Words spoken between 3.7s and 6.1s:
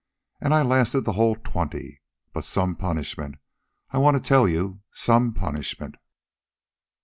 I want to tell you, some punishment.